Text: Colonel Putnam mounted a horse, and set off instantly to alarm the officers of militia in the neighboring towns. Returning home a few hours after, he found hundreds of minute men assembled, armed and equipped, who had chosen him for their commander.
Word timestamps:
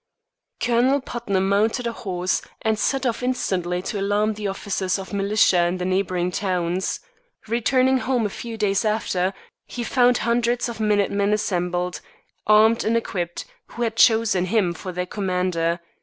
Colonel 0.59 0.99
Putnam 0.99 1.47
mounted 1.47 1.85
a 1.85 1.91
horse, 1.91 2.41
and 2.63 2.79
set 2.79 3.05
off 3.05 3.21
instantly 3.21 3.83
to 3.83 3.99
alarm 3.99 4.33
the 4.33 4.47
officers 4.47 4.97
of 4.97 5.13
militia 5.13 5.67
in 5.67 5.77
the 5.77 5.85
neighboring 5.85 6.31
towns. 6.31 7.01
Returning 7.47 7.99
home 7.99 8.25
a 8.25 8.29
few 8.29 8.57
hours 8.63 8.83
after, 8.83 9.31
he 9.67 9.83
found 9.83 10.17
hundreds 10.17 10.67
of 10.67 10.79
minute 10.79 11.11
men 11.11 11.33
assembled, 11.33 12.01
armed 12.47 12.83
and 12.83 12.97
equipped, 12.97 13.45
who 13.67 13.83
had 13.83 13.95
chosen 13.95 14.45
him 14.45 14.73
for 14.73 14.91
their 14.91 15.05
commander. 15.05 15.79